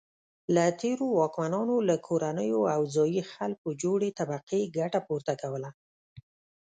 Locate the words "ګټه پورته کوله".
4.77-5.69